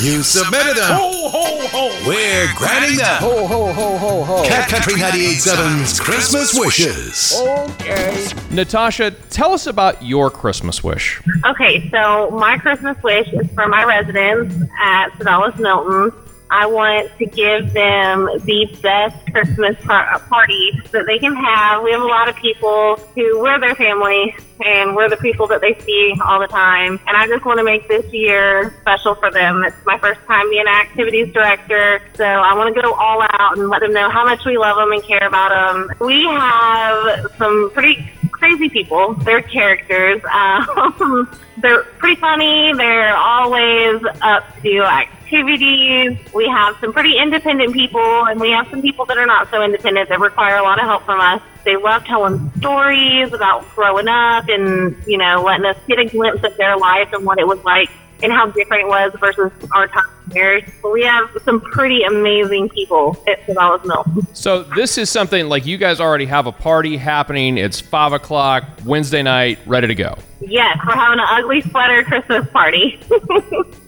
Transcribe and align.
You 0.00 0.22
submitted 0.22 0.76
them. 0.76 0.96
Ho, 0.96 1.28
ho, 1.28 1.66
ho. 1.68 2.08
We're 2.08 2.48
granting 2.56 2.96
them. 2.98 3.20
Ho, 3.20 3.46
ho, 3.46 3.72
ho, 3.72 3.98
ho, 3.98 4.24
ho. 4.24 4.44
Cat 4.44 4.68
Country 4.68 4.94
98.7's 4.94 6.00
Christmas 6.00 6.58
Wishes. 6.58 7.34
Okay. 7.40 8.28
Natasha, 8.50 9.10
tell 9.30 9.52
us 9.52 9.66
about 9.66 10.02
your 10.02 10.30
Christmas 10.30 10.82
wish. 10.82 11.20
Okay, 11.46 11.88
so 11.90 12.30
my 12.30 12.58
Christmas 12.58 12.96
wish 13.02 13.32
is 13.32 13.50
for 13.52 13.68
my 13.68 13.84
residents 13.84 14.54
at 14.80 15.10
Sodalis 15.18 15.58
Milton. 15.58 16.12
I 16.50 16.66
want 16.66 17.10
to 17.18 17.26
give 17.26 17.72
them 17.72 18.28
the 18.44 18.78
best 18.82 19.32
Christmas 19.32 19.76
par- 19.84 20.18
party 20.28 20.80
that 20.92 21.04
they 21.06 21.18
can 21.18 21.34
have. 21.34 21.82
We 21.82 21.92
have 21.92 22.00
a 22.00 22.06
lot 22.06 22.28
of 22.28 22.36
people 22.36 22.96
who 23.14 23.40
we're 23.40 23.60
their 23.60 23.74
family 23.74 24.34
and 24.64 24.96
we're 24.96 25.08
the 25.08 25.16
people 25.16 25.46
that 25.48 25.60
they 25.60 25.74
see 25.80 26.14
all 26.24 26.40
the 26.40 26.46
time. 26.46 26.98
And 27.06 27.16
I 27.16 27.26
just 27.26 27.44
want 27.44 27.58
to 27.58 27.64
make 27.64 27.86
this 27.86 28.10
year 28.12 28.74
special 28.80 29.14
for 29.14 29.30
them. 29.30 29.62
It's 29.64 29.76
my 29.84 29.98
first 29.98 30.20
time 30.26 30.50
being 30.50 30.62
an 30.66 30.68
activities 30.68 31.32
director, 31.32 32.00
so 32.14 32.24
I 32.24 32.54
want 32.54 32.74
to 32.74 32.80
go 32.80 32.92
all 32.92 33.22
out 33.22 33.58
and 33.58 33.68
let 33.68 33.80
them 33.80 33.92
know 33.92 34.10
how 34.10 34.24
much 34.24 34.44
we 34.44 34.58
love 34.58 34.76
them 34.76 34.92
and 34.92 35.02
care 35.02 35.26
about 35.26 35.50
them. 35.50 35.90
We 36.00 36.24
have 36.24 37.32
some 37.36 37.70
pretty 37.72 38.10
crazy 38.48 38.68
people. 38.68 39.14
They're 39.14 39.42
characters. 39.42 40.22
Um, 40.38 41.28
they're 41.58 41.82
pretty 41.82 42.20
funny. 42.20 42.72
They're 42.72 43.16
always 43.16 44.00
up 44.22 44.44
to 44.62 44.82
activities. 44.82 46.16
We 46.32 46.46
have 46.46 46.76
some 46.80 46.92
pretty 46.92 47.18
independent 47.18 47.72
people, 47.72 48.26
and 48.26 48.40
we 48.40 48.50
have 48.50 48.68
some 48.68 48.80
people 48.80 49.06
that 49.06 49.18
are 49.18 49.26
not 49.26 49.50
so 49.50 49.62
independent 49.62 50.08
that 50.08 50.20
require 50.20 50.56
a 50.56 50.62
lot 50.62 50.78
of 50.78 50.84
help 50.84 51.04
from 51.04 51.20
us. 51.20 51.42
They 51.64 51.76
love 51.76 52.04
telling 52.04 52.50
stories 52.58 53.32
about 53.32 53.68
growing 53.74 54.08
up 54.08 54.48
and, 54.48 54.96
you 55.06 55.18
know, 55.18 55.42
letting 55.42 55.66
us 55.66 55.76
get 55.88 55.98
a 55.98 56.04
glimpse 56.04 56.44
of 56.44 56.56
their 56.56 56.76
life 56.76 57.12
and 57.12 57.24
what 57.24 57.38
it 57.38 57.46
was 57.46 57.62
like 57.64 57.90
and 58.22 58.32
how 58.32 58.46
different 58.46 58.84
it 58.84 58.88
was 58.88 59.12
versus 59.20 59.52
our 59.72 59.86
time 59.88 60.04
here. 60.32 60.60
But 60.82 60.92
we 60.92 61.02
have 61.04 61.30
some 61.44 61.60
pretty 61.60 62.02
amazing 62.02 62.68
people 62.70 63.22
at 63.26 63.40
Sodalis 63.46 63.84
Mill. 63.84 64.24
So 64.34 64.62
this 64.62 64.98
is 64.98 65.10
something 65.10 65.48
like 65.48 65.66
you 65.66 65.78
guys 65.78 66.00
already 66.00 66.26
have 66.26 66.46
a 66.46 66.52
party 66.52 66.96
happening. 66.96 67.58
It's 67.58 67.80
five 67.80 68.12
o'clock 68.12 68.64
Wednesday 68.84 69.22
night, 69.22 69.58
ready 69.66 69.86
to 69.86 69.94
go. 69.94 70.18
Yes, 70.40 70.78
we're 70.86 70.94
having 70.94 71.18
an 71.18 71.26
ugly 71.28 71.62
sweater 71.62 72.02
Christmas 72.04 72.48
party. 72.50 73.00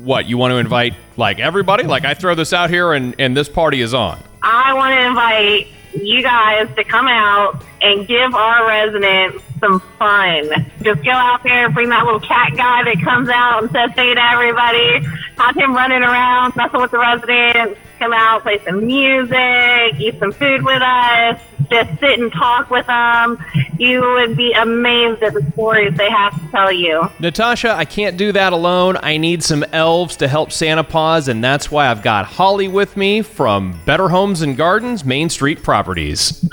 What 0.00 0.27
you 0.27 0.39
want 0.39 0.53
to 0.53 0.56
invite 0.56 0.94
like 1.19 1.41
everybody? 1.41 1.84
Like 1.84 2.06
I 2.06 2.15
throw 2.15 2.34
this 2.34 2.55
out 2.55 2.70
here 2.70 2.94
and 2.94 3.15
and 3.19 3.37
this 3.37 3.50
party 3.50 3.83
is 3.83 3.92
on. 3.92 4.19
I 4.42 4.72
want 4.72 4.94
to 4.94 5.06
invite 5.06 5.67
you 5.92 6.22
guys 6.22 6.75
to 6.75 6.84
come 6.84 7.06
out 7.06 7.62
and 7.83 8.09
give 8.09 8.34
our 8.34 8.67
residents 8.67 9.44
some 9.61 9.80
fun. 9.98 10.50
Just 10.83 11.05
go 11.05 11.12
out 11.12 11.42
there, 11.42 11.70
bring 11.70 11.89
that 11.91 12.05
little 12.05 12.20
cat 12.20 12.53
guy 12.56 12.84
that 12.84 13.00
comes 13.05 13.28
out 13.28 13.62
and 13.62 13.72
says 13.72 13.91
hey 13.94 14.14
to 14.14 14.22
everybody, 14.33 15.00
have 15.36 15.56
him 15.56 15.75
running 15.75 16.03
around, 16.03 16.56
messing 16.56 16.80
with 16.80 16.91
the 16.91 16.98
residents, 16.98 17.78
come 17.98 18.12
out, 18.12 18.42
play 18.42 18.58
some 18.64 18.84
music, 18.84 20.00
eat 20.00 20.19
some 20.19 20.33
food 20.33 20.62
with 20.64 20.83
us, 20.83 21.41
just 21.70 22.00
sit 22.00 22.19
and 22.19 22.33
talk 22.33 22.70
with 22.70 22.86
them. 22.86 23.38
You 23.78 24.00
would 24.00 24.36
be 24.36 24.53
amazed 24.53 25.22
at 25.22 25.34
the 25.34 25.42
stories 25.53 25.97
they 25.97 26.11
have 26.11 26.38
to 26.41 26.50
tell 26.50 26.72
you. 26.72 27.08
Natasha, 27.19 27.70
I 27.70 27.84
can't 27.84 28.16
do 28.16 28.33
that 28.33 28.53
alone. 28.53 28.97
I 29.03 29.19
need 29.19 29.42
some 29.42 29.64
elves 29.72 30.16
to 30.16 30.28
help 30.28 30.50
Santa 30.53 30.83
Paws, 30.83 31.28
and 31.28 31.44
that's 31.44 31.70
why 31.70 31.88
I've 31.88 32.03
got 32.03 32.27
Holly 32.27 32.69
with 32.69 32.97
me 32.97 33.22
from 33.22 33.81
Better 33.84 34.08
Homes 34.08 34.42
and 34.42 34.56
Gardens, 34.56 35.05
Main 35.05 35.28
Street 35.28 35.62
Properties. 35.62 36.44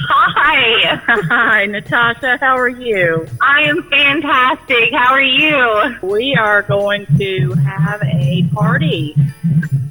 Hi, 0.50 0.95
Hi, 1.06 1.66
Natasha. 1.66 2.38
How 2.40 2.56
are 2.56 2.70
you? 2.70 3.28
I 3.42 3.64
am 3.64 3.84
fantastic. 3.84 4.94
How 4.94 5.12
are 5.12 5.22
you? 5.22 5.98
We 6.02 6.36
are 6.36 6.62
going 6.62 7.06
to 7.17 7.52
have 7.56 8.02
a 8.03 8.44
party. 8.53 9.14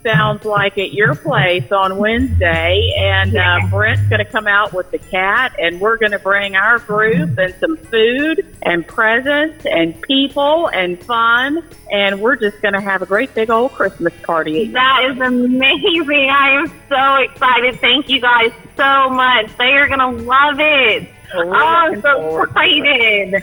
Sounds 0.07 0.45
like 0.45 0.79
at 0.79 0.93
your 0.93 1.17
place 1.17 1.73
on 1.73 1.99
Wednesday, 1.99 2.95
and 2.97 3.37
uh, 3.37 3.59
Brent's 3.69 4.09
going 4.09 4.25
to 4.25 4.31
come 4.31 4.47
out 4.47 4.73
with 4.73 4.89
the 4.93 4.99
cat, 4.99 5.57
and 5.59 5.81
we're 5.81 5.97
going 5.97 6.13
to 6.13 6.21
bring 6.21 6.55
our 6.55 6.79
group 6.79 7.37
and 7.37 7.53
some 7.59 7.77
food 7.77 8.47
and 8.63 8.87
presents 8.87 9.67
and 9.67 10.01
people 10.03 10.69
and 10.69 11.03
fun, 11.03 11.65
and 11.91 12.21
we're 12.21 12.37
just 12.37 12.63
going 12.63 12.75
to 12.75 12.81
have 12.81 13.03
a 13.03 13.07
great 13.07 13.35
big 13.35 13.51
old 13.51 13.73
Christmas 13.73 14.15
party. 14.23 14.69
That 14.69 15.11
is 15.11 15.19
amazing. 15.19 16.31
I 16.31 16.51
am 16.61 16.73
so 16.89 17.17
excited. 17.17 17.81
Thank 17.81 18.09
you 18.09 18.21
guys 18.21 18.53
so 18.77 19.11
much. 19.11 19.57
They 19.59 19.73
are 19.73 19.89
going 19.89 19.99
to 19.99 20.23
love 20.23 20.61
it. 20.61 21.09
We're 21.35 21.45
Oh, 21.47 21.53
I'm 21.55 22.01
so 22.01 22.21
forward 22.21 22.55
to 22.55 22.61
it. 22.63 23.35
excited. 23.35 23.43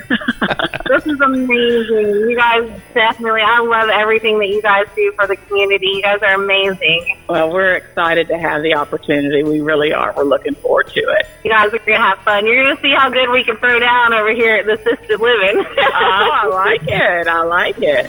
this 0.87 1.05
is 1.05 1.19
amazing. 1.19 2.29
You 2.29 2.35
guys 2.35 2.69
definitely, 2.93 3.41
I 3.41 3.59
love 3.59 3.89
everything 3.89 4.39
that 4.39 4.47
you 4.49 4.61
guys 4.61 4.87
do 4.95 5.11
for 5.15 5.27
the 5.27 5.35
community. 5.35 5.87
You 5.87 6.01
guys 6.01 6.21
are 6.21 6.33
amazing. 6.33 7.17
Well, 7.29 7.51
we're 7.51 7.75
excited 7.75 8.27
to 8.29 8.37
have 8.37 8.61
the 8.63 8.73
opportunity. 8.75 9.43
We 9.43 9.59
really 9.61 9.91
are. 9.93 10.13
We're 10.15 10.23
looking 10.23 10.55
forward 10.55 10.87
to 10.89 10.99
it. 11.01 11.27
You 11.43 11.51
guys 11.51 11.67
are 11.73 11.79
going 11.79 11.99
to 11.99 12.05
have 12.05 12.19
fun. 12.19 12.45
You're 12.45 12.63
going 12.63 12.75
to 12.75 12.81
see 12.81 12.93
how 12.93 13.09
good 13.09 13.29
we 13.29 13.43
can 13.43 13.57
throw 13.57 13.79
down 13.79 14.13
over 14.13 14.31
here 14.33 14.55
at 14.57 14.65
the 14.65 14.73
assisted 14.73 15.19
living. 15.19 15.63
Oh, 15.95 16.29
I 16.31 16.45
like 16.47 16.81
it. 16.87 17.27
I 17.27 17.41
like 17.43 17.77
it. 17.81 18.07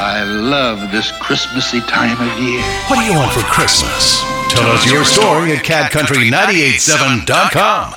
I 0.00 0.24
love 0.24 0.90
this 0.92 1.10
Christmassy 1.20 1.80
time 1.82 2.18
of 2.20 2.38
year. 2.42 2.60
What 2.88 2.98
do 2.98 3.04
you 3.04 3.14
want 3.14 3.30
for 3.32 3.42
Christmas? 3.42 4.20
Tell 4.50 4.68
us 4.70 4.84
your 4.90 5.04
story 5.04 5.52
at 5.52 5.62
catcountry987.com. 5.64 7.94